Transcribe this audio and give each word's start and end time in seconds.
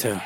too. 0.00 0.18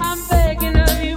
I'm 0.00 0.28
begging 0.28 0.76
of 0.76 1.02
you, 1.02 1.16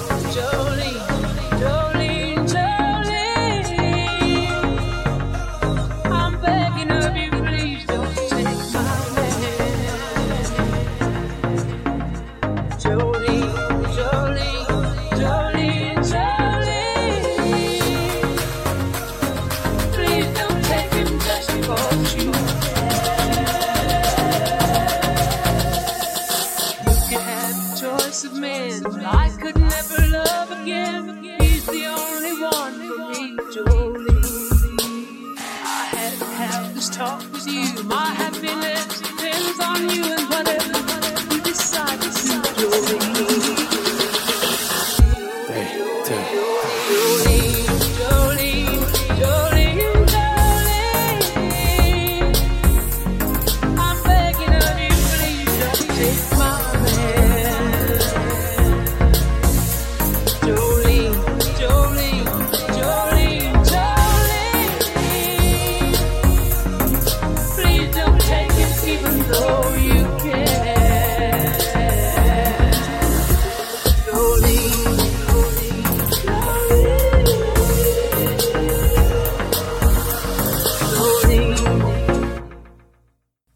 choice 27.75 28.25
of 28.25 28.33
men, 28.33 28.85
I 29.05 29.29
could 29.41 29.55
never 29.57 30.07
love 30.07 30.51
again. 30.51 31.23
He's 31.39 31.65
the 31.65 31.85
only 31.85 32.33
one 32.41 32.73
for 32.87 32.97
me, 33.09 33.37
Jolene. 33.53 35.35
I 35.37 35.85
had 35.95 36.19
to 36.19 36.25
have 36.25 36.75
this 36.75 36.89
talk 36.89 37.21
with 37.31 37.47
you. 37.47 37.83
My 37.83 38.11
happiness 38.13 38.99
depends 38.99 39.59
on 39.59 39.89
you 39.89 40.03
and 40.03 40.29
whatever 40.29 40.79
you 41.33 41.41
decide 41.41 42.01
to 42.01 42.09
do, 42.09 42.41
Jolene. 42.89 43.57
Two. 46.03 46.15
Jolene, 46.89 47.65
Jolene, 49.19 50.01